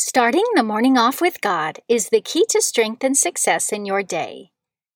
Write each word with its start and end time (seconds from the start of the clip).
Starting 0.00 0.44
the 0.54 0.62
morning 0.62 0.96
off 0.96 1.20
with 1.20 1.40
God 1.40 1.80
is 1.88 2.10
the 2.10 2.20
key 2.20 2.46
to 2.50 2.62
strength 2.62 3.02
and 3.02 3.16
success 3.16 3.72
in 3.72 3.84
your 3.84 4.04
day. 4.04 4.52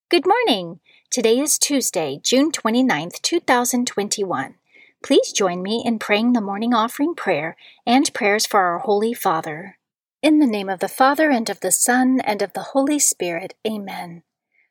Good 0.09 0.25
morning! 0.25 0.79
Today 1.11 1.41
is 1.41 1.59
Tuesday, 1.59 2.21
June 2.23 2.53
29th, 2.53 3.21
2021. 3.21 4.55
Please 5.03 5.33
join 5.33 5.61
me 5.61 5.83
in 5.85 5.99
praying 5.99 6.35
the 6.35 6.41
morning 6.41 6.73
offering 6.73 7.17
prayer 7.17 7.57
and 7.85 8.15
prayers 8.15 8.47
for 8.47 8.61
our 8.61 8.79
Holy 8.79 9.13
Father. 9.13 9.77
In 10.23 10.39
the 10.39 10.47
name 10.47 10.69
of 10.69 10.79
the 10.79 10.87
Father, 10.87 11.31
and 11.31 11.51
of 11.51 11.59
the 11.59 11.73
Son, 11.73 12.21
and 12.21 12.41
of 12.41 12.53
the 12.53 12.69
Holy 12.71 13.01
Spirit, 13.01 13.55
Amen. 13.67 14.23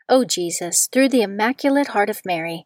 O 0.07 0.23
Jesus, 0.23 0.87
through 0.87 1.09
the 1.09 1.23
Immaculate 1.23 1.87
Heart 1.87 2.09
of 2.09 2.23
Mary, 2.23 2.65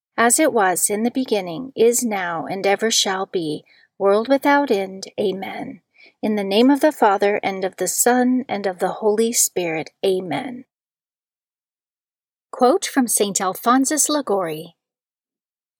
as 0.21 0.39
it 0.39 0.53
was 0.53 0.87
in 0.87 1.01
the 1.01 1.09
beginning, 1.09 1.73
is 1.75 2.03
now, 2.03 2.45
and 2.45 2.67
ever 2.67 2.91
shall 2.91 3.25
be 3.25 3.65
world 3.97 4.27
without 4.27 4.69
end. 4.69 5.07
Amen. 5.19 5.81
In 6.21 6.35
the 6.35 6.43
name 6.43 6.69
of 6.69 6.79
the 6.79 6.91
Father, 6.91 7.39
and 7.41 7.65
of 7.65 7.77
the 7.77 7.87
Son, 7.87 8.45
and 8.47 8.67
of 8.67 8.77
the 8.77 8.99
Holy 9.01 9.33
Spirit. 9.33 9.89
Amen. 10.05 10.65
Quote 12.51 12.85
from 12.85 13.07
St. 13.07 13.41
Alphonsus 13.41 14.09
Liguori 14.09 14.75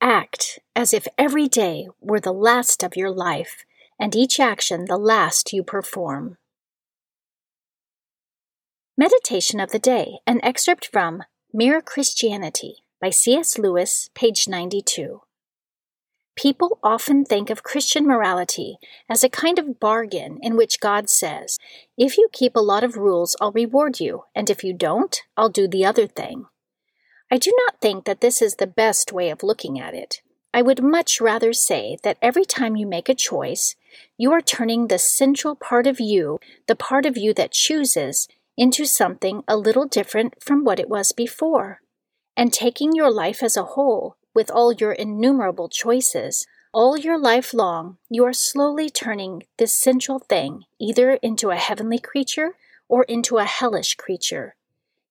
Act 0.01 0.57
as 0.75 0.91
if 0.91 1.07
every 1.19 1.47
day 1.47 1.87
were 1.99 2.19
the 2.19 2.33
last 2.33 2.81
of 2.81 2.95
your 2.95 3.11
life, 3.11 3.63
and 3.99 4.15
each 4.15 4.39
action 4.39 4.85
the 4.85 4.97
last 4.97 5.53
you 5.53 5.61
perform. 5.61 6.39
Meditation 8.97 9.59
of 9.59 9.69
the 9.69 9.77
Day, 9.77 10.17
an 10.25 10.39
excerpt 10.41 10.89
from 10.91 11.21
Mere 11.53 11.79
Christianity 11.79 12.77
by 13.01 13.09
C.S. 13.09 13.57
Lewis, 13.57 14.11
page 14.13 14.47
92. 14.47 15.21
People 16.35 16.77
often 16.83 17.25
think 17.25 17.49
of 17.49 17.63
Christian 17.63 18.05
morality 18.05 18.77
as 19.09 19.23
a 19.23 19.29
kind 19.29 19.57
of 19.57 19.79
bargain 19.79 20.37
in 20.41 20.55
which 20.55 20.79
God 20.79 21.09
says, 21.09 21.57
If 21.97 22.17
you 22.17 22.29
keep 22.31 22.55
a 22.55 22.61
lot 22.61 22.83
of 22.83 22.97
rules, 22.97 23.35
I'll 23.41 23.51
reward 23.51 23.99
you, 23.99 24.25
and 24.35 24.49
if 24.51 24.63
you 24.63 24.73
don't, 24.73 25.19
I'll 25.35 25.49
do 25.49 25.67
the 25.67 25.83
other 25.83 26.05
thing. 26.05 26.45
I 27.31 27.37
do 27.37 27.51
not 27.65 27.81
think 27.81 28.05
that 28.05 28.21
this 28.21 28.39
is 28.39 28.55
the 28.55 28.67
best 28.67 29.11
way 29.11 29.31
of 29.31 29.41
looking 29.41 29.79
at 29.79 29.95
it. 29.95 30.21
I 30.53 30.61
would 30.61 30.83
much 30.83 31.19
rather 31.19 31.53
say 31.53 31.97
that 32.03 32.17
every 32.21 32.45
time 32.45 32.75
you 32.75 32.85
make 32.85 33.09
a 33.09 33.15
choice, 33.15 33.75
you 34.15 34.31
are 34.31 34.41
turning 34.41 34.87
the 34.87 34.99
central 34.99 35.55
part 35.55 35.87
of 35.87 35.99
you, 35.99 36.39
the 36.67 36.75
part 36.75 37.07
of 37.07 37.17
you 37.17 37.33
that 37.33 37.51
chooses, 37.51 38.27
into 38.55 38.85
something 38.85 39.43
a 39.47 39.57
little 39.57 39.87
different 39.87 40.35
from 40.43 40.63
what 40.63 40.79
it 40.79 40.89
was 40.89 41.11
before. 41.13 41.81
And 42.35 42.53
taking 42.53 42.93
your 42.93 43.11
life 43.11 43.43
as 43.43 43.57
a 43.57 43.63
whole, 43.63 44.17
with 44.33 44.49
all 44.49 44.71
your 44.71 44.93
innumerable 44.93 45.69
choices, 45.69 46.47
all 46.73 46.97
your 46.97 47.19
life 47.19 47.53
long, 47.53 47.97
you 48.09 48.23
are 48.23 48.33
slowly 48.33 48.89
turning 48.89 49.43
this 49.57 49.77
central 49.77 50.19
thing 50.19 50.63
either 50.79 51.13
into 51.15 51.49
a 51.49 51.57
heavenly 51.57 51.99
creature 51.99 52.55
or 52.87 53.03
into 53.03 53.37
a 53.37 53.45
hellish 53.45 53.95
creature, 53.95 54.55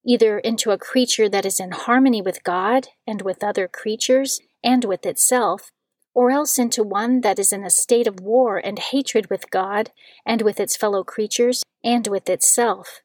either 0.06 0.38
into 0.38 0.70
a 0.70 0.78
creature 0.78 1.28
that 1.28 1.44
is 1.44 1.60
in 1.60 1.72
harmony 1.72 2.22
with 2.22 2.42
God 2.44 2.88
and 3.06 3.22
with 3.22 3.44
other 3.44 3.68
creatures 3.68 4.40
and 4.64 4.84
with 4.84 5.04
itself, 5.04 5.70
or 6.14 6.30
else 6.30 6.58
into 6.58 6.82
one 6.82 7.20
that 7.20 7.38
is 7.38 7.52
in 7.52 7.64
a 7.64 7.70
state 7.70 8.06
of 8.06 8.20
war 8.20 8.56
and 8.58 8.78
hatred 8.78 9.28
with 9.30 9.50
God 9.50 9.92
and 10.24 10.42
with 10.42 10.58
its 10.58 10.76
fellow 10.76 11.04
creatures 11.04 11.62
and 11.84 12.06
with 12.06 12.28
itself. 12.28 13.02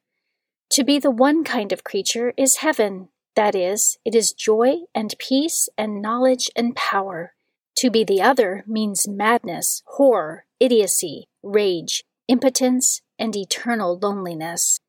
To 0.72 0.84
be 0.84 0.98
the 0.98 1.12
one 1.12 1.44
kind 1.44 1.72
of 1.72 1.84
creature 1.84 2.34
is 2.38 2.58
heaven, 2.58 3.10
that 3.36 3.56
is, 3.56 3.98
it 4.06 4.16
is 4.16 4.34
joy 4.34 4.78
and 4.94 5.16
peace 5.20 5.70
and 5.78 6.02
knowledge 6.02 6.50
and 6.56 6.76
power. 6.76 7.34
To 7.78 7.90
be 7.90 8.04
the 8.04 8.22
other 8.22 8.64
means 8.66 9.08
madness, 9.08 9.84
horror, 9.86 10.46
idiocy, 10.60 11.28
rage, 11.44 12.04
impotence, 12.28 13.02
and 13.20 13.36
eternal 13.36 14.00
loneliness. 14.02 14.80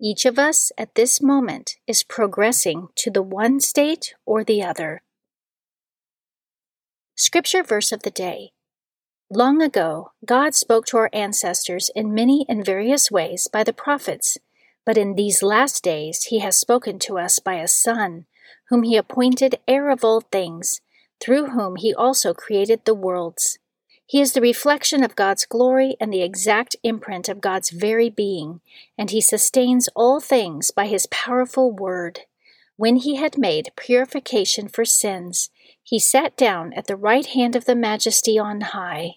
Each 0.00 0.24
of 0.24 0.38
us 0.38 0.72
at 0.76 0.96
this 0.96 1.22
moment 1.22 1.76
is 1.86 2.02
progressing 2.02 2.88
to 2.96 3.10
the 3.10 3.22
one 3.22 3.60
state 3.60 4.14
or 4.26 4.42
the 4.42 4.62
other. 4.62 5.02
Scripture 7.14 7.62
verse 7.62 7.92
of 7.92 8.02
the 8.02 8.10
day. 8.10 8.50
Long 9.30 9.62
ago, 9.62 10.10
God 10.26 10.54
spoke 10.54 10.86
to 10.86 10.96
our 10.96 11.10
ancestors 11.12 11.90
in 11.94 12.12
many 12.12 12.44
and 12.48 12.66
various 12.66 13.10
ways 13.10 13.48
by 13.50 13.62
the 13.62 13.72
prophets. 13.72 14.38
But 14.84 14.98
in 14.98 15.14
these 15.14 15.42
last 15.42 15.84
days 15.84 16.24
he 16.24 16.40
has 16.40 16.56
spoken 16.56 16.98
to 17.00 17.18
us 17.18 17.38
by 17.38 17.54
a 17.54 17.68
Son, 17.68 18.26
whom 18.68 18.82
he 18.82 18.96
appointed 18.96 19.60
heir 19.68 19.90
of 19.90 20.04
all 20.04 20.20
things, 20.20 20.80
through 21.20 21.46
whom 21.46 21.76
he 21.76 21.94
also 21.94 22.34
created 22.34 22.84
the 22.84 22.94
worlds. 22.94 23.58
He 24.06 24.20
is 24.20 24.32
the 24.32 24.40
reflection 24.40 25.02
of 25.04 25.16
God's 25.16 25.46
glory 25.46 25.96
and 26.00 26.12
the 26.12 26.22
exact 26.22 26.76
imprint 26.82 27.28
of 27.28 27.40
God's 27.40 27.70
very 27.70 28.10
being, 28.10 28.60
and 28.98 29.10
he 29.10 29.20
sustains 29.20 29.88
all 29.94 30.20
things 30.20 30.70
by 30.70 30.86
his 30.86 31.06
powerful 31.06 31.70
word. 31.70 32.20
When 32.76 32.96
he 32.96 33.16
had 33.16 33.38
made 33.38 33.72
purification 33.76 34.68
for 34.68 34.84
sins, 34.84 35.50
he 35.82 35.98
sat 35.98 36.36
down 36.36 36.72
at 36.72 36.88
the 36.88 36.96
right 36.96 37.26
hand 37.26 37.54
of 37.54 37.64
the 37.64 37.76
majesty 37.76 38.38
on 38.38 38.60
high. 38.60 39.16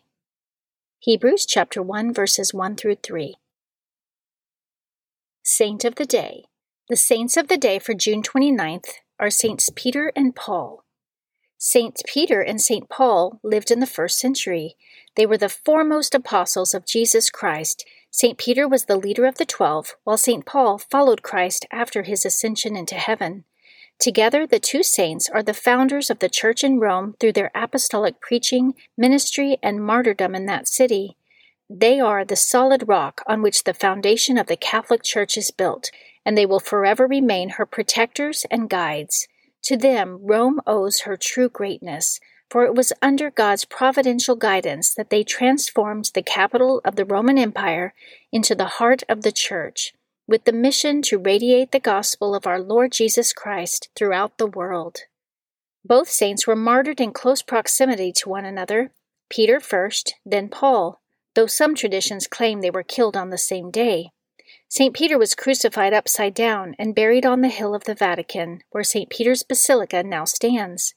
Hebrews 1.00 1.46
chapter 1.46 1.81
1 1.81 2.14
verses 2.14 2.54
1 2.54 2.75
through 2.75 2.96
3. 2.96 3.36
Saint 5.47 5.85
of 5.85 5.94
the 5.94 6.07
Day. 6.07 6.45
The 6.89 6.95
saints 6.95 7.38
of 7.38 7.50
the 7.50 7.57
day 7.57 7.78
for 7.78 7.94
June 7.94 8.23
29th 8.23 8.88
are 9.19 9.30
Saints 9.30 9.69
Peter 9.75 10.12
and 10.15 10.36
Paul. 10.36 10.83
Saints 11.59 12.01
Peter 12.07 12.42
and 12.42 12.59
Saint 12.59 12.89
Paul 12.89 13.39
lived 13.44 13.69
in 13.69 13.80
the 13.80 13.86
first 13.86 14.18
century. 14.18 14.75
They 15.15 15.27
were 15.27 15.38
the 15.38 15.47
foremost 15.47 16.15
apostles 16.15 16.74
of 16.74 16.88
Jesus 16.88 17.30
Christ. 17.30 17.86
Saint 18.09 18.39
Peter 18.39 18.68
was 18.68 18.86
the 18.86 18.97
leader 18.97 19.27
of 19.27 19.36
the 19.36 19.45
twelve, 19.45 19.94
while 20.03 20.18
Saint 20.18 20.47
Paul 20.47 20.80
followed 20.80 21.21
Christ 21.21 21.68
after 21.71 22.01
his 22.01 22.25
ascension 22.25 22.75
into 22.75 22.95
heaven. 22.95 23.44
Together, 24.00 24.48
the 24.48 24.59
two 24.59 24.81
saints 24.81 25.30
are 25.30 25.44
the 25.44 25.53
founders 25.53 26.09
of 26.09 26.18
the 26.18 26.27
church 26.27 26.63
in 26.63 26.80
Rome 26.80 27.13
through 27.19 27.33
their 27.33 27.51
apostolic 27.53 28.19
preaching, 28.19 28.74
ministry, 28.98 29.59
and 29.62 29.86
martyrdom 29.86 30.33
in 30.33 30.48
that 30.48 30.68
city. 30.68 31.18
They 31.69 32.00
are 32.00 32.23
the 32.23 32.35
solid 32.35 32.88
rock 32.88 33.21
on 33.27 33.41
which 33.41 33.63
the 33.63 33.73
foundation 33.73 34.38
of 34.38 34.47
the 34.47 34.56
Catholic 34.56 35.01
Church 35.01 35.35
is 35.35 35.50
built, 35.51 35.89
and 36.23 36.38
they 36.38 36.45
will 36.45 36.59
forever 36.59 37.07
remain 37.07 37.50
her 37.50 37.65
protectors 37.65 38.45
and 38.51 38.69
guides. 38.69 39.27
To 39.63 39.75
them, 39.75 40.19
Rome 40.21 40.62
owes 40.67 41.01
her 41.01 41.17
true 41.17 41.50
greatness, 41.50 42.19
for 42.51 42.65
it 42.65 42.75
was 42.75 42.94
under 43.01 43.31
God's 43.31 43.65
providential 43.65 44.35
guidance 44.35 44.94
that 44.94 45.09
they 45.09 45.23
transformed 45.23 46.12
the 46.13 46.21
capital 46.21 46.81
of 46.85 46.95
the 46.95 47.06
Roman 47.06 47.39
Empire 47.39 47.95
into 48.31 48.53
the 48.53 48.65
heart 48.65 49.01
of 49.09 49.23
the 49.23 49.31
Church. 49.31 49.94
with 50.27 50.45
the 50.45 50.51
mission 50.51 51.01
to 51.03 51.19
radiate 51.19 51.71
the 51.71 51.79
gospel 51.79 52.33
of 52.33 52.47
our 52.47 52.59
Lord 52.59 52.91
Jesus 52.91 53.31
Christ 53.31 53.89
throughout 53.95 54.38
the 54.38 54.47
world. 54.47 55.01
Both 55.83 56.09
saints 56.09 56.47
were 56.47 56.56
martyred 56.56 57.00
in 57.00 57.12
close 57.12 57.44
proximity 57.44 58.12
to 58.13 58.29
one 58.29 58.45
another, 58.45 58.91
Peter 59.29 59.59
first, 59.59 60.15
then 60.25 60.50
Paul, 60.50 61.01
though 61.36 61.48
some 61.48 61.76
traditions 61.76 62.28
claim 62.28 62.62
they 62.62 62.72
were 62.72 62.84
killed 62.84 63.16
on 63.16 63.30
the 63.30 63.38
same 63.38 63.70
day. 63.70 64.10
St. 64.68 64.94
Peter 64.94 65.18
was 65.18 65.36
crucified 65.36 65.94
upside 65.94 66.34
down 66.34 66.76
and 66.80 66.96
buried 66.96 67.26
on 67.26 67.42
the 67.42 67.50
hill 67.50 67.76
of 67.76 67.84
the 67.84 67.94
Vatican, 67.94 68.62
where 68.72 68.84
St. 68.84 69.10
Peter's 69.10 69.44
Basilica 69.44 70.04
now 70.04 70.26
stands. 70.26 70.96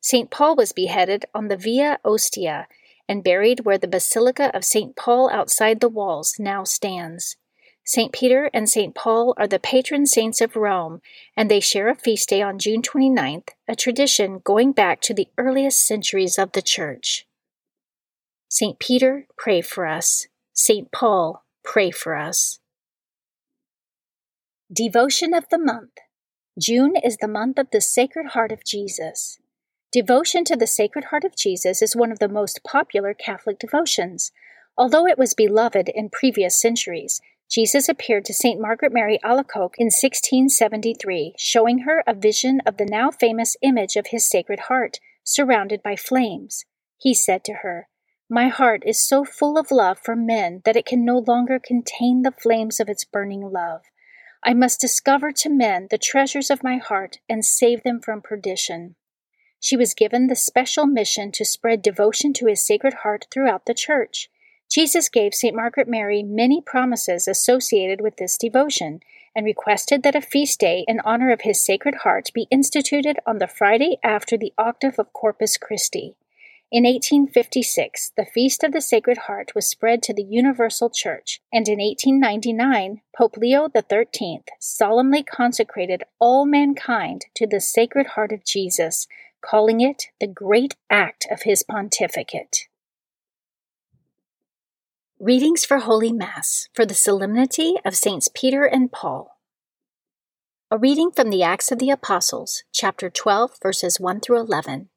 St. 0.00 0.30
Paul 0.30 0.56
was 0.56 0.72
beheaded 0.72 1.26
on 1.34 1.48
the 1.48 1.56
Via 1.56 1.98
Ostia 2.04 2.66
and 3.08 3.24
buried 3.24 3.60
where 3.60 3.78
the 3.78 3.88
Basilica 3.88 4.54
of 4.56 4.64
St. 4.64 4.96
Paul 4.96 5.28
outside 5.30 5.80
the 5.80 5.88
walls 5.88 6.36
now 6.38 6.64
stands. 6.64 7.36
St. 7.84 8.12
Peter 8.12 8.50
and 8.54 8.68
St. 8.68 8.94
Paul 8.94 9.34
are 9.36 9.48
the 9.48 9.58
patron 9.58 10.06
saints 10.06 10.40
of 10.40 10.54
Rome, 10.54 11.00
and 11.36 11.50
they 11.50 11.60
share 11.60 11.88
a 11.88 11.94
feast 11.94 12.28
day 12.28 12.40
on 12.40 12.58
June 12.58 12.82
29th, 12.82 13.48
a 13.66 13.74
tradition 13.74 14.40
going 14.44 14.72
back 14.72 15.00
to 15.02 15.14
the 15.14 15.28
earliest 15.36 15.84
centuries 15.84 16.38
of 16.38 16.52
the 16.52 16.62
Church. 16.62 17.26
St. 18.52 18.80
Peter, 18.80 19.28
pray 19.38 19.60
for 19.60 19.86
us. 19.86 20.26
St. 20.52 20.90
Paul, 20.90 21.44
pray 21.62 21.92
for 21.92 22.16
us. 22.16 22.58
Devotion 24.72 25.32
of 25.32 25.44
the 25.50 25.58
Month 25.58 25.92
June 26.60 26.96
is 26.96 27.18
the 27.18 27.28
month 27.28 27.60
of 27.60 27.68
the 27.70 27.80
Sacred 27.80 28.30
Heart 28.30 28.50
of 28.50 28.64
Jesus. 28.64 29.38
Devotion 29.92 30.44
to 30.46 30.56
the 30.56 30.66
Sacred 30.66 31.04
Heart 31.06 31.22
of 31.22 31.36
Jesus 31.36 31.80
is 31.80 31.94
one 31.94 32.10
of 32.10 32.18
the 32.18 32.28
most 32.28 32.64
popular 32.64 33.14
Catholic 33.14 33.60
devotions. 33.60 34.32
Although 34.76 35.06
it 35.06 35.16
was 35.18 35.32
beloved 35.32 35.88
in 35.88 36.10
previous 36.10 36.60
centuries, 36.60 37.20
Jesus 37.48 37.88
appeared 37.88 38.24
to 38.24 38.34
St. 38.34 38.60
Margaret 38.60 38.92
Mary 38.92 39.20
Alacoque 39.22 39.76
in 39.78 39.86
1673, 39.86 41.34
showing 41.38 41.80
her 41.80 42.02
a 42.04 42.14
vision 42.14 42.60
of 42.66 42.78
the 42.78 42.84
now 42.84 43.12
famous 43.12 43.56
image 43.62 43.94
of 43.94 44.08
his 44.08 44.28
Sacred 44.28 44.60
Heart, 44.66 44.98
surrounded 45.22 45.84
by 45.84 45.94
flames. 45.94 46.64
He 46.98 47.14
said 47.14 47.44
to 47.44 47.54
her, 47.62 47.86
My 48.32 48.46
heart 48.46 48.84
is 48.86 49.04
so 49.04 49.24
full 49.24 49.58
of 49.58 49.72
love 49.72 49.98
for 49.98 50.14
men 50.14 50.62
that 50.64 50.76
it 50.76 50.86
can 50.86 51.04
no 51.04 51.18
longer 51.18 51.58
contain 51.58 52.22
the 52.22 52.30
flames 52.30 52.78
of 52.78 52.88
its 52.88 53.04
burning 53.04 53.40
love. 53.40 53.82
I 54.44 54.54
must 54.54 54.80
discover 54.80 55.32
to 55.32 55.48
men 55.48 55.88
the 55.90 55.98
treasures 55.98 56.48
of 56.48 56.62
my 56.62 56.76
heart 56.76 57.18
and 57.28 57.44
save 57.44 57.82
them 57.82 58.00
from 58.00 58.22
perdition. 58.22 58.94
She 59.58 59.76
was 59.76 59.94
given 59.94 60.28
the 60.28 60.36
special 60.36 60.86
mission 60.86 61.32
to 61.32 61.44
spread 61.44 61.82
devotion 61.82 62.32
to 62.34 62.46
his 62.46 62.64
Sacred 62.64 62.94
Heart 63.02 63.26
throughout 63.32 63.66
the 63.66 63.74
Church. 63.74 64.30
Jesus 64.70 65.08
gave 65.08 65.34
St. 65.34 65.54
Margaret 65.54 65.88
Mary 65.88 66.22
many 66.22 66.62
promises 66.62 67.26
associated 67.26 68.00
with 68.00 68.16
this 68.18 68.38
devotion 68.38 69.00
and 69.34 69.44
requested 69.44 70.04
that 70.04 70.14
a 70.14 70.20
feast 70.20 70.60
day 70.60 70.84
in 70.86 71.00
honor 71.00 71.32
of 71.32 71.40
his 71.40 71.64
Sacred 71.64 71.96
Heart 71.96 72.30
be 72.32 72.46
instituted 72.48 73.18
on 73.26 73.38
the 73.38 73.48
Friday 73.48 73.98
after 74.04 74.38
the 74.38 74.52
octave 74.56 75.00
of 75.00 75.12
Corpus 75.12 75.56
Christi. 75.56 76.14
In 76.72 76.84
1856, 76.84 78.12
the 78.16 78.24
Feast 78.24 78.62
of 78.62 78.70
the 78.70 78.80
Sacred 78.80 79.18
Heart 79.26 79.56
was 79.56 79.66
spread 79.66 80.04
to 80.04 80.14
the 80.14 80.22
Universal 80.22 80.90
Church, 80.90 81.40
and 81.52 81.66
in 81.66 81.80
1899, 81.80 83.00
Pope 83.16 83.36
Leo 83.36 83.68
XIII 83.68 84.44
solemnly 84.60 85.24
consecrated 85.24 86.04
all 86.20 86.46
mankind 86.46 87.26
to 87.34 87.44
the 87.44 87.60
Sacred 87.60 88.08
Heart 88.08 88.30
of 88.30 88.44
Jesus, 88.44 89.08
calling 89.40 89.80
it 89.80 90.04
the 90.20 90.28
great 90.28 90.76
act 90.88 91.26
of 91.28 91.42
his 91.42 91.64
pontificate. 91.64 92.68
Readings 95.18 95.64
for 95.64 95.78
Holy 95.78 96.12
Mass 96.12 96.68
for 96.72 96.86
the 96.86 96.94
Solemnity 96.94 97.74
of 97.84 97.96
Saints 97.96 98.28
Peter 98.32 98.64
and 98.64 98.92
Paul. 98.92 99.40
A 100.70 100.78
reading 100.78 101.10
from 101.10 101.30
the 101.30 101.42
Acts 101.42 101.72
of 101.72 101.80
the 101.80 101.90
Apostles, 101.90 102.62
chapter 102.72 103.10
12, 103.10 103.58
verses 103.60 103.98
1 103.98 104.20
through 104.20 104.38
11. 104.38 104.88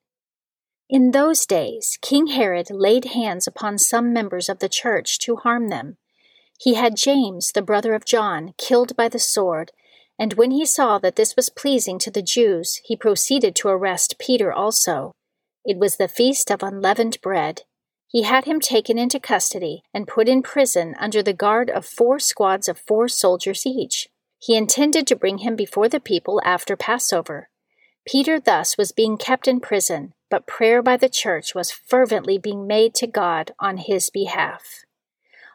In 0.93 1.09
those 1.09 1.47
days, 1.47 1.97
King 2.03 2.27
Herod 2.27 2.69
laid 2.69 3.05
hands 3.05 3.47
upon 3.47 3.79
some 3.79 4.13
members 4.13 4.47
of 4.47 4.59
the 4.59 4.69
church 4.69 5.17
to 5.19 5.37
harm 5.37 5.69
them. 5.69 5.97
He 6.59 6.75
had 6.75 6.95
James, 6.95 7.51
the 7.51 7.63
brother 7.63 7.95
of 7.95 8.05
John, 8.05 8.53
killed 8.59 8.95
by 8.95 9.09
the 9.09 9.17
sword, 9.17 9.71
and 10.19 10.33
when 10.33 10.51
he 10.51 10.67
saw 10.67 10.99
that 10.99 11.15
this 11.15 11.35
was 11.35 11.49
pleasing 11.49 11.97
to 11.97 12.11
the 12.11 12.21
Jews, 12.21 12.79
he 12.85 12.95
proceeded 12.95 13.55
to 13.55 13.69
arrest 13.69 14.19
Peter 14.19 14.53
also. 14.53 15.13
It 15.65 15.79
was 15.79 15.97
the 15.97 16.07
feast 16.07 16.51
of 16.51 16.61
unleavened 16.61 17.19
bread 17.21 17.63
he 18.13 18.21
had 18.21 18.45
him 18.45 18.59
taken 18.59 18.99
into 18.99 19.19
custody 19.19 19.81
and 19.91 20.07
put 20.07 20.29
in 20.29 20.43
prison 20.43 20.93
under 20.99 21.23
the 21.23 21.33
guard 21.33 21.71
of 21.71 21.83
four 21.83 22.19
squads 22.19 22.67
of 22.67 22.77
four 22.77 23.07
soldiers 23.07 23.65
each. 23.65 24.07
He 24.37 24.55
intended 24.55 25.07
to 25.07 25.15
bring 25.15 25.39
him 25.39 25.55
before 25.55 25.89
the 25.89 25.99
people 25.99 26.39
after 26.45 26.75
Passover. 26.75 27.49
Peter 28.05 28.39
thus 28.39 28.77
was 28.77 28.91
being 28.91 29.17
kept 29.17 29.47
in 29.47 29.59
prison, 29.59 30.13
but 30.33 30.47
prayer 30.47 30.81
by 30.81 30.97
the 30.97 31.09
church 31.09 31.53
was 31.53 31.69
fervently 31.69 32.39
being 32.39 32.65
made 32.65 32.95
to 32.95 33.05
God 33.05 33.51
on 33.59 33.77
his 33.77 34.09
behalf. 34.09 34.83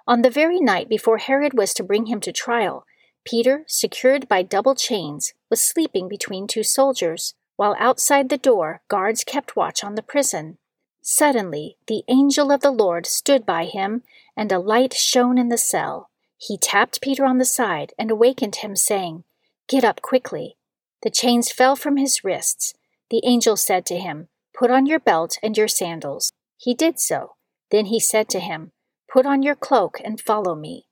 On 0.07 0.23
the 0.23 0.31
very 0.31 0.61
night 0.61 0.89
before 0.89 1.19
Herod 1.19 1.53
was 1.53 1.75
to 1.75 1.83
bring 1.83 2.07
him 2.07 2.21
to 2.21 2.31
trial, 2.31 2.87
Peter, 3.25 3.65
secured 3.67 4.29
by 4.29 4.43
double 4.43 4.77
chains, 4.77 5.35
was 5.51 5.61
sleeping 5.61 6.09
between 6.09 6.47
two 6.47 6.63
soldiers, 6.63 7.35
while 7.57 7.75
outside 7.77 8.29
the 8.29 8.39
door 8.39 8.81
guards 8.87 9.25
kept 9.25 9.57
watch 9.57 9.83
on 9.83 9.97
the 9.97 10.01
prison. 10.01 10.59
Suddenly, 11.03 11.77
the 11.89 12.05
angel 12.07 12.53
of 12.53 12.61
the 12.61 12.71
Lord 12.71 13.05
stood 13.05 13.45
by 13.45 13.65
him, 13.65 14.05
and 14.37 14.53
a 14.53 14.61
light 14.61 14.95
shone 14.95 15.39
in 15.39 15.49
the 15.49 15.59
cell. 15.59 16.09
He 16.37 16.57
tapped 16.57 17.01
Peter 17.01 17.25
on 17.25 17.39
the 17.39 17.45
side 17.45 17.95
and 17.99 18.13
awakened 18.13 18.55
him, 18.63 18.77
saying, 18.77 19.25
Get 19.67 19.83
up 19.83 20.03
quickly. 20.03 20.57
The 21.03 21.11
chains 21.11 21.51
fell 21.51 21.75
from 21.75 21.97
his 21.97 22.23
wrists. 22.23 22.75
The 23.11 23.23
angel 23.25 23.57
said 23.57 23.85
to 23.87 23.99
him, 23.99 24.29
Put 24.59 24.73
on 24.73 24.87
your 24.87 24.99
belt 24.99 25.39
and 25.41 25.57
your 25.57 25.69
sandals. 25.69 26.33
He 26.57 26.75
did 26.75 26.99
so. 26.99 27.37
Then 27.71 27.87
he 27.87 28.01
said 28.01 28.29
to 28.31 28.41
him, 28.41 28.73
Put 29.09 29.25
on 29.25 29.43
your 29.43 29.55
cloak 29.55 30.01
and 30.05 30.21
follow 30.21 30.57
me. 30.57 30.87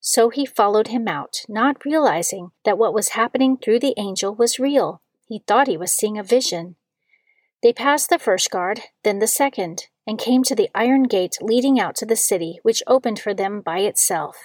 So 0.00 0.28
he 0.28 0.44
followed 0.44 0.88
him 0.88 1.06
out, 1.06 1.42
not 1.48 1.84
realizing 1.84 2.50
that 2.64 2.76
what 2.76 2.92
was 2.92 3.10
happening 3.10 3.56
through 3.56 3.78
the 3.78 3.94
angel 3.96 4.34
was 4.34 4.58
real. 4.58 5.02
He 5.28 5.44
thought 5.46 5.68
he 5.68 5.76
was 5.76 5.94
seeing 5.94 6.18
a 6.18 6.24
vision. 6.24 6.74
They 7.62 7.72
passed 7.72 8.10
the 8.10 8.18
first 8.18 8.50
guard, 8.50 8.80
then 9.04 9.20
the 9.20 9.28
second, 9.28 9.86
and 10.04 10.18
came 10.18 10.42
to 10.42 10.56
the 10.56 10.68
iron 10.74 11.04
gate 11.04 11.36
leading 11.40 11.78
out 11.78 11.94
to 11.96 12.06
the 12.06 12.16
city, 12.16 12.58
which 12.64 12.82
opened 12.88 13.20
for 13.20 13.32
them 13.32 13.60
by 13.60 13.78
itself. 13.78 14.36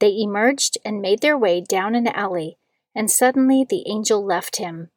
They 0.00 0.18
emerged 0.18 0.78
and 0.84 1.00
made 1.00 1.20
their 1.20 1.38
way 1.38 1.60
down 1.60 1.94
an 1.94 2.08
alley, 2.08 2.58
and 2.92 3.08
suddenly 3.08 3.64
the 3.64 3.84
angel 3.88 4.26
left 4.26 4.56
him. 4.56 4.90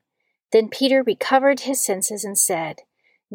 Then 0.52 0.70
Peter 0.70 1.04
recovered 1.04 1.62
his 1.62 1.86
senses 1.86 2.24
and 2.24 2.40
said, 2.40 2.82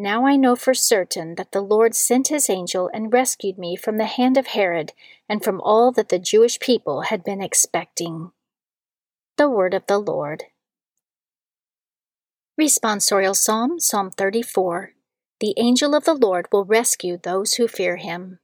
Now 0.00 0.26
I 0.26 0.36
know 0.36 0.54
for 0.54 0.74
certain 0.74 1.34
that 1.34 1.50
the 1.50 1.60
Lord 1.60 1.92
sent 1.92 2.28
his 2.28 2.48
angel 2.48 2.88
and 2.94 3.12
rescued 3.12 3.58
me 3.58 3.74
from 3.74 3.98
the 3.98 4.04
hand 4.04 4.36
of 4.36 4.46
Herod 4.46 4.92
and 5.28 5.42
from 5.42 5.60
all 5.60 5.90
that 5.90 6.08
the 6.08 6.20
Jewish 6.20 6.60
people 6.60 7.00
had 7.10 7.24
been 7.24 7.42
expecting. 7.42 8.30
The 9.38 9.50
Word 9.50 9.74
of 9.74 9.84
the 9.88 9.98
Lord. 9.98 10.44
Responsorial 12.56 13.34
Psalm, 13.34 13.80
Psalm 13.80 14.12
34. 14.12 14.92
The 15.40 15.54
angel 15.56 15.96
of 15.96 16.04
the 16.04 16.14
Lord 16.14 16.46
will 16.52 16.64
rescue 16.64 17.18
those 17.20 17.54
who 17.54 17.66
fear 17.66 17.96
him. 17.96 18.38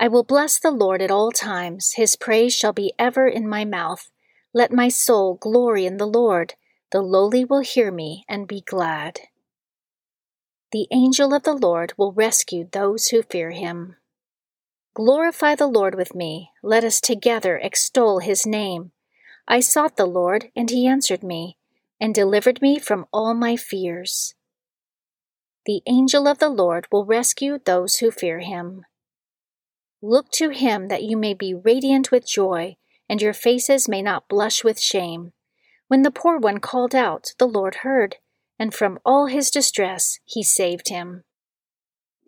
I 0.00 0.08
will 0.08 0.24
bless 0.24 0.58
the 0.58 0.72
Lord 0.72 1.00
at 1.00 1.12
all 1.12 1.30
times, 1.30 1.92
his 1.92 2.16
praise 2.16 2.52
shall 2.52 2.72
be 2.72 2.92
ever 2.98 3.28
in 3.28 3.48
my 3.48 3.64
mouth. 3.64 4.10
Let 4.52 4.72
my 4.72 4.88
soul 4.88 5.34
glory 5.34 5.86
in 5.86 5.98
the 5.98 6.08
Lord. 6.08 6.54
The 6.90 7.02
lowly 7.02 7.44
will 7.44 7.60
hear 7.60 7.92
me 7.92 8.24
and 8.28 8.48
be 8.48 8.62
glad. 8.62 9.20
The 10.76 10.88
angel 10.90 11.32
of 11.32 11.44
the 11.44 11.54
Lord 11.54 11.94
will 11.96 12.12
rescue 12.12 12.68
those 12.70 13.06
who 13.06 13.22
fear 13.22 13.50
him. 13.50 13.96
Glorify 14.92 15.54
the 15.54 15.66
Lord 15.66 15.94
with 15.94 16.14
me. 16.14 16.50
Let 16.62 16.84
us 16.84 17.00
together 17.00 17.56
extol 17.56 18.18
his 18.18 18.46
name. 18.46 18.92
I 19.48 19.60
sought 19.60 19.96
the 19.96 20.04
Lord, 20.04 20.50
and 20.54 20.68
he 20.68 20.86
answered 20.86 21.22
me 21.22 21.56
and 21.98 22.14
delivered 22.14 22.60
me 22.60 22.78
from 22.78 23.06
all 23.10 23.32
my 23.32 23.56
fears. 23.56 24.34
The 25.64 25.80
angel 25.86 26.28
of 26.28 26.40
the 26.40 26.50
Lord 26.50 26.86
will 26.92 27.06
rescue 27.06 27.58
those 27.58 27.96
who 27.96 28.10
fear 28.10 28.40
him. 28.40 28.84
Look 30.02 30.30
to 30.32 30.50
him 30.50 30.88
that 30.88 31.04
you 31.04 31.16
may 31.16 31.32
be 31.32 31.54
radiant 31.54 32.10
with 32.10 32.28
joy, 32.28 32.76
and 33.08 33.22
your 33.22 33.32
faces 33.32 33.88
may 33.88 34.02
not 34.02 34.28
blush 34.28 34.62
with 34.62 34.78
shame. 34.78 35.32
When 35.88 36.02
the 36.02 36.10
poor 36.10 36.36
one 36.36 36.58
called 36.58 36.94
out, 36.94 37.32
the 37.38 37.48
Lord 37.48 37.76
heard, 37.76 38.16
and 38.58 38.74
from 38.74 38.98
all 39.04 39.26
his 39.26 39.50
distress 39.50 40.18
he 40.24 40.42
saved 40.42 40.88
him. 40.88 41.24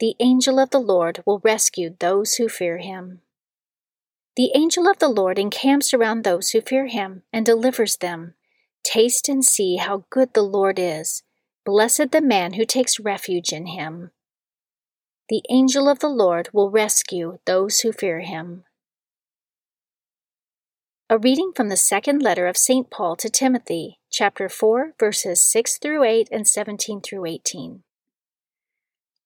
The 0.00 0.14
angel 0.20 0.58
of 0.58 0.70
the 0.70 0.78
Lord 0.78 1.22
will 1.26 1.40
rescue 1.42 1.96
those 1.98 2.34
who 2.34 2.48
fear 2.48 2.78
him. 2.78 3.22
The 4.36 4.52
angel 4.54 4.86
of 4.86 5.00
the 5.00 5.08
Lord 5.08 5.38
encamps 5.38 5.92
around 5.92 6.22
those 6.22 6.50
who 6.50 6.60
fear 6.60 6.86
him 6.86 7.22
and 7.32 7.44
delivers 7.44 7.96
them. 7.96 8.34
Taste 8.84 9.28
and 9.28 9.44
see 9.44 9.76
how 9.76 10.04
good 10.10 10.34
the 10.34 10.42
Lord 10.42 10.78
is. 10.78 11.24
Blessed 11.64 12.12
the 12.12 12.20
man 12.20 12.52
who 12.52 12.64
takes 12.64 13.00
refuge 13.00 13.52
in 13.52 13.66
him. 13.66 14.12
The 15.28 15.42
angel 15.50 15.88
of 15.88 15.98
the 15.98 16.08
Lord 16.08 16.48
will 16.52 16.70
rescue 16.70 17.40
those 17.44 17.80
who 17.80 17.92
fear 17.92 18.20
him. 18.20 18.64
A 21.10 21.18
reading 21.18 21.52
from 21.54 21.68
the 21.68 21.76
second 21.76 22.22
letter 22.22 22.46
of 22.46 22.56
St. 22.56 22.90
Paul 22.90 23.16
to 23.16 23.28
Timothy, 23.28 23.97
chapter 24.10 24.48
4, 24.48 24.94
verses 24.98 25.42
6 25.42 25.78
through 25.78 26.04
8 26.04 26.28
and 26.30 26.46
17 26.46 27.00
through 27.00 27.26
18. 27.26 27.82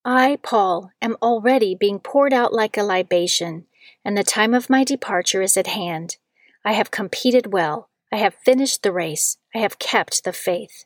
I, 0.05 0.37
Paul, 0.43 0.91
am 1.01 1.15
already 1.21 1.75
being 1.75 1.99
poured 1.99 2.33
out 2.33 2.53
like 2.53 2.77
a 2.77 2.83
libation, 2.83 3.65
and 4.03 4.17
the 4.17 4.23
time 4.23 4.53
of 4.53 4.69
my 4.69 4.83
departure 4.83 5.41
is 5.41 5.55
at 5.55 5.67
hand. 5.67 6.17
I 6.65 6.73
have 6.73 6.91
competed 6.91 7.53
well, 7.53 7.89
I 8.11 8.17
have 8.17 8.35
finished 8.35 8.83
the 8.83 8.91
race, 8.91 9.37
I 9.55 9.59
have 9.59 9.79
kept 9.79 10.23
the 10.23 10.33
faith. 10.33 10.85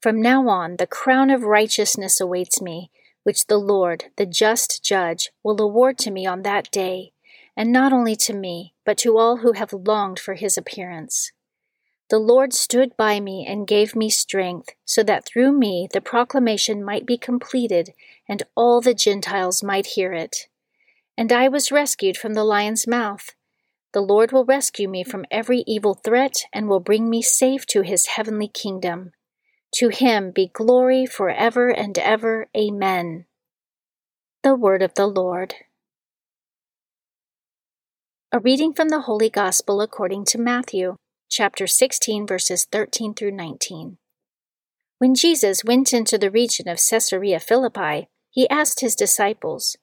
From 0.00 0.22
now 0.22 0.48
on, 0.48 0.76
the 0.76 0.86
crown 0.86 1.30
of 1.30 1.42
righteousness 1.42 2.20
awaits 2.20 2.60
me, 2.60 2.90
which 3.22 3.46
the 3.46 3.58
Lord, 3.58 4.04
the 4.16 4.26
just 4.26 4.84
judge, 4.84 5.30
will 5.42 5.60
award 5.60 5.98
to 5.98 6.10
me 6.10 6.26
on 6.26 6.42
that 6.42 6.70
day 6.70 7.12
and 7.56 7.72
not 7.72 7.92
only 7.92 8.14
to 8.14 8.34
me, 8.34 8.74
but 8.84 8.98
to 8.98 9.16
all 9.16 9.38
who 9.38 9.52
have 9.52 9.72
longed 9.72 10.18
for 10.18 10.34
his 10.34 10.58
appearance. 10.58 11.32
The 12.08 12.18
Lord 12.18 12.52
stood 12.52 12.96
by 12.96 13.18
me 13.18 13.44
and 13.48 13.66
gave 13.66 13.96
me 13.96 14.10
strength, 14.10 14.70
so 14.84 15.02
that 15.02 15.26
through 15.26 15.52
me 15.52 15.88
the 15.92 16.00
proclamation 16.00 16.84
might 16.84 17.04
be 17.04 17.18
completed, 17.18 17.94
and 18.28 18.44
all 18.54 18.80
the 18.80 18.94
Gentiles 18.94 19.62
might 19.62 19.86
hear 19.86 20.12
it. 20.12 20.46
And 21.18 21.32
I 21.32 21.48
was 21.48 21.72
rescued 21.72 22.16
from 22.16 22.34
the 22.34 22.44
lion's 22.44 22.86
mouth. 22.86 23.34
The 23.92 24.00
Lord 24.02 24.30
will 24.30 24.44
rescue 24.44 24.88
me 24.88 25.02
from 25.02 25.24
every 25.30 25.64
evil 25.66 25.94
threat 25.94 26.44
and 26.52 26.68
will 26.68 26.80
bring 26.80 27.10
me 27.10 27.22
safe 27.22 27.66
to 27.66 27.82
his 27.82 28.06
heavenly 28.06 28.48
kingdom. 28.48 29.12
To 29.76 29.88
him 29.88 30.30
be 30.30 30.50
glory 30.52 31.06
forever 31.06 31.70
and 31.70 31.98
ever. 31.98 32.46
Amen. 32.56 33.26
The 34.42 34.54
Word 34.54 34.82
of 34.82 34.94
the 34.94 35.06
Lord. 35.06 35.54
A 38.30 38.38
reading 38.38 38.74
from 38.74 38.90
the 38.90 39.00
Holy 39.00 39.30
Gospel 39.30 39.80
according 39.80 40.26
to 40.26 40.38
Matthew, 40.38 40.96
chapter 41.28 41.66
16, 41.66 42.26
verses 42.26 42.66
13 42.70 43.14
through 43.14 43.32
19. 43.32 43.98
When 44.98 45.14
Jesus 45.14 45.64
went 45.64 45.92
into 45.92 46.18
the 46.18 46.30
region 46.30 46.68
of 46.68 46.78
Caesarea 46.78 47.40
Philippi, 47.40 48.08
he 48.30 48.48
asked 48.48 48.80
his 48.80 48.94
disciples, 48.94 49.76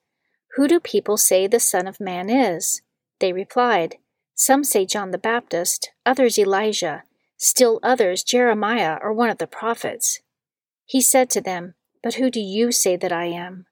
Who 0.56 0.68
do 0.68 0.80
people 0.80 1.16
say 1.16 1.46
the 1.46 1.60
Son 1.60 1.86
of 1.86 2.00
Man 2.00 2.28
is? 2.28 2.82
They 3.20 3.32
replied, 3.32 3.96
Some 4.34 4.64
say 4.64 4.86
John 4.86 5.10
the 5.10 5.18
Baptist, 5.18 5.90
others 6.04 6.38
Elijah, 6.38 7.04
still 7.36 7.80
others 7.82 8.22
Jeremiah 8.22 8.98
or 9.00 9.12
one 9.12 9.30
of 9.30 9.38
the 9.38 9.46
prophets. 9.46 10.20
He 10.84 11.00
said 11.00 11.30
to 11.30 11.40
them, 11.40 11.74
But 12.02 12.14
who 12.14 12.30
do 12.30 12.40
you 12.40 12.72
say 12.72 12.96
that 12.96 13.12
I 13.12 13.26
am? 13.26 13.66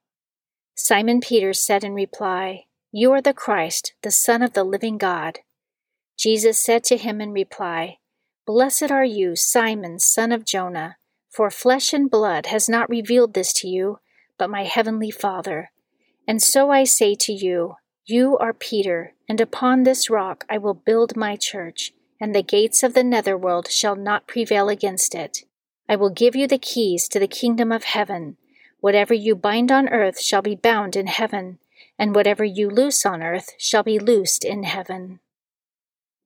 Simon 0.75 1.21
Peter 1.21 1.53
said 1.53 1.85
in 1.85 1.95
reply, 1.95 2.65
you 2.95 3.11
are 3.13 3.23
the 3.23 3.33
Christ, 3.33 3.95
the 4.03 4.11
Son 4.11 4.43
of 4.43 4.53
the 4.53 4.65
living 4.65 4.99
God. 4.99 5.39
Jesus 6.17 6.63
said 6.63 6.85
to 6.85 6.97
him 6.97 7.21
in 7.21 7.33
reply, 7.33 7.99
Blessed 8.47 8.91
are 8.91 9.05
you, 9.05 9.37
Simon, 9.37 9.99
son 9.99 10.33
of 10.33 10.45
Jonah, 10.45 10.97
for 11.31 11.51
flesh 11.51 11.93
and 11.93 12.11
blood 12.11 12.47
has 12.47 12.69
not 12.69 12.89
revealed 12.89 13.35
this 13.35 13.53
to 13.55 13.69
you, 13.69 13.99
but 14.39 14.51
my 14.51 14.65
heavenly 14.65 15.11
Father. 15.11 15.71
And 16.27 16.43
so 16.43 16.71
I 16.71 16.85
say 16.85 17.15
to 17.15 17.33
you, 17.33 17.77
You 18.05 18.37
are 18.39 18.53
Peter, 18.53 19.15
and 19.29 19.41
upon 19.41 19.83
this 19.83 20.11
rock 20.11 20.45
I 20.51 20.59
will 20.59 20.75
build 20.75 21.17
my 21.17 21.37
church, 21.37 21.93
and 22.21 22.35
the 22.35 22.43
gates 22.43 22.83
of 22.83 22.95
the 22.95 23.05
netherworld 23.05 23.71
shall 23.71 23.97
not 23.97 24.27
prevail 24.27 24.69
against 24.69 25.15
it. 25.15 25.45
I 25.89 25.97
will 25.97 26.11
give 26.11 26.37
you 26.37 26.47
the 26.47 26.59
keys 26.59 27.09
to 27.09 27.19
the 27.19 27.27
kingdom 27.27 27.73
of 27.73 27.85
heaven. 27.85 28.37
Whatever 28.81 29.15
you 29.15 29.35
bind 29.35 29.73
on 29.73 29.89
earth 29.89 30.21
shall 30.21 30.43
be 30.43 30.57
bound 30.57 30.97
in 30.97 31.07
heaven 31.07 31.59
and 31.99 32.15
whatever 32.15 32.45
you 32.45 32.69
loose 32.69 33.05
on 33.07 33.23
earth 33.23 33.51
shall 33.59 33.83
be 33.83 33.99
loosed 33.99 34.45
in 34.45 34.65
heaven. 34.65 35.21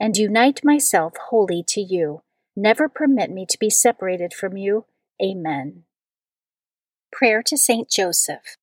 and 0.00 0.16
unite 0.16 0.64
myself 0.64 1.14
wholly 1.28 1.64
to 1.68 1.80
you. 1.80 2.22
Never 2.56 2.88
permit 2.88 3.30
me 3.30 3.46
to 3.48 3.58
be 3.58 3.70
separated 3.70 4.32
from 4.32 4.56
you. 4.56 4.86
Amen. 5.22 5.84
Prayer 7.12 7.42
to 7.44 7.56
Saint 7.56 7.88
Joseph. 7.88 8.56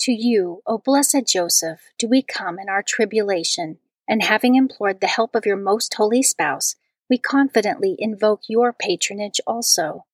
To 0.00 0.12
you, 0.12 0.62
O 0.66 0.78
blessed 0.78 1.26
Joseph, 1.26 1.80
do 1.98 2.08
we 2.08 2.22
come 2.22 2.58
in 2.58 2.68
our 2.68 2.82
tribulation, 2.82 3.78
and 4.08 4.22
having 4.22 4.56
implored 4.56 5.00
the 5.00 5.06
help 5.06 5.34
of 5.34 5.46
your 5.46 5.56
most 5.56 5.94
holy 5.94 6.22
spouse, 6.22 6.74
we 7.08 7.18
confidently 7.18 7.94
invoke 7.98 8.42
your 8.48 8.72
patronage 8.72 9.40
also. 9.46 10.06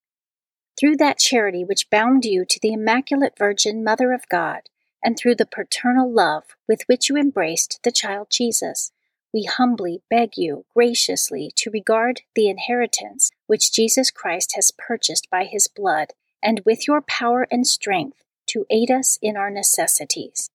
Through 0.79 0.97
that 0.97 1.19
charity 1.19 1.65
which 1.65 1.91
bound 1.91 2.25
you 2.25 2.45
to 2.45 2.59
the 2.61 2.73
Immaculate 2.73 3.35
Virgin 3.39 3.83
Mother 3.83 4.13
of 4.13 4.29
God, 4.29 4.63
and 5.03 5.17
through 5.17 5.37
the 5.37 5.47
paternal 5.47 6.13
love 6.13 6.45
with 6.67 6.83
which 6.87 7.09
you 7.09 7.17
embraced 7.17 7.81
the 7.83 7.93
child 7.93 8.29
Jesus, 8.31 8.93
we 9.39 9.45
humbly 9.45 10.03
beg 10.11 10.37
you 10.37 10.65
graciously 10.75 11.53
to 11.55 11.71
regard 11.71 12.23
the 12.35 12.49
inheritance 12.49 13.31
which 13.47 13.71
Jesus 13.71 14.11
Christ 14.11 14.55
has 14.57 14.73
purchased 14.77 15.31
by 15.31 15.45
his 15.45 15.69
blood, 15.69 16.09
and 16.43 16.61
with 16.67 16.89
your 16.89 17.01
power 17.01 17.47
and 17.49 17.65
strength 17.65 18.25
to 18.49 18.67
aid 18.69 18.91
us 18.91 19.17
in 19.23 19.37
our 19.37 19.49
necessities. 19.49 20.51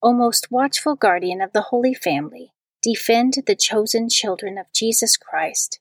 O 0.00 0.12
most 0.12 0.48
watchful 0.48 0.94
guardian 0.94 1.40
of 1.40 1.52
the 1.52 1.70
Holy 1.72 1.92
Family, 1.92 2.52
defend 2.80 3.34
the 3.48 3.56
chosen 3.56 4.08
children 4.08 4.58
of 4.58 4.72
Jesus 4.72 5.16
Christ. 5.16 5.80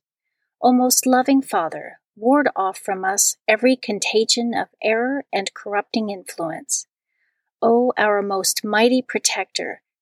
O 0.60 0.72
most 0.72 1.06
loving 1.06 1.44
Father, 1.44 2.00
ward 2.16 2.50
off 2.56 2.80
from 2.80 3.06
us 3.06 3.38
every 3.48 3.76
contagion 3.76 4.56
of 4.56 4.70
error 4.82 5.24
and 5.32 5.54
corrupting 5.54 6.10
influence. 6.10 6.88
O 7.62 7.94
our 7.96 8.24
most 8.24 8.66
mighty 8.66 9.04
protector, 9.04 9.84